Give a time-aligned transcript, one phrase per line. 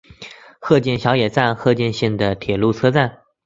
[0.59, 3.21] 鹤见小野站鹤见线的铁路车站。